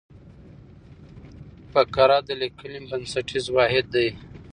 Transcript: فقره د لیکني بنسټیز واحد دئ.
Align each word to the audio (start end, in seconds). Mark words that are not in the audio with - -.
فقره 1.71 2.17
د 2.27 2.29
لیکني 2.41 2.79
بنسټیز 2.89 3.45
واحد 3.55 3.85
دئ. 3.95 4.09